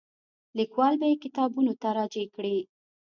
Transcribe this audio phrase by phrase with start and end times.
[0.57, 2.57] لیکوال به یې کتابونو ته راجع کړي.